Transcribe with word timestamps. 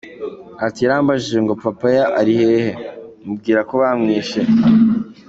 Ati 0.65 0.79
“Yarambajije 0.83 1.37
ngo 1.43 1.53
papaya 1.63 2.03
ari 2.19 2.33
hehe? 2.39 2.71
Mubwira 3.25 3.59
ko 3.69 3.73
bamwishe. 3.81 4.39